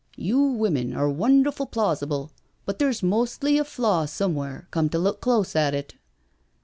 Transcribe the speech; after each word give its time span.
"You 0.31 0.41
women 0.41 0.95
are 0.95 1.11
wonderful 1.11 1.67
plausible, 1.67 2.31
but 2.65 2.79
there's 2.79 3.03
mostly 3.03 3.59
a 3.59 3.63
flaw 3.63 4.05
somewhere, 4.05 4.67
come 4.71 4.89
to 4.89 4.97
look 4.97 5.21
close 5.21 5.55
at 5.55 5.75
it. 5.75 5.93